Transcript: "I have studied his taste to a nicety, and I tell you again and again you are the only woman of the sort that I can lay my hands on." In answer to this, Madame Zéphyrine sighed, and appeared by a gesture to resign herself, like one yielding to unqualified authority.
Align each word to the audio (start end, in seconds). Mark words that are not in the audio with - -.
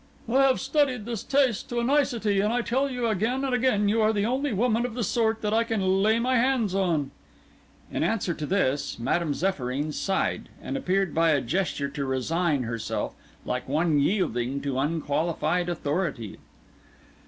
"I 0.27 0.45
have 0.47 0.59
studied 0.59 1.05
his 1.05 1.23
taste 1.23 1.69
to 1.69 1.79
a 1.79 1.83
nicety, 1.83 2.39
and 2.39 2.51
I 2.51 2.63
tell 2.63 2.89
you 2.89 3.05
again 3.05 3.45
and 3.45 3.53
again 3.53 3.87
you 3.87 4.01
are 4.01 4.11
the 4.11 4.25
only 4.25 4.51
woman 4.51 4.83
of 4.83 4.95
the 4.95 5.03
sort 5.03 5.43
that 5.43 5.53
I 5.53 5.63
can 5.63 6.01
lay 6.01 6.17
my 6.17 6.37
hands 6.37 6.73
on." 6.73 7.11
In 7.91 8.03
answer 8.03 8.33
to 8.33 8.47
this, 8.47 8.97
Madame 8.97 9.33
Zéphyrine 9.33 9.93
sighed, 9.93 10.49
and 10.59 10.75
appeared 10.75 11.13
by 11.13 11.29
a 11.33 11.39
gesture 11.41 11.89
to 11.89 12.03
resign 12.03 12.63
herself, 12.63 13.13
like 13.45 13.69
one 13.69 13.99
yielding 13.99 14.59
to 14.61 14.79
unqualified 14.79 15.69
authority. 15.69 16.39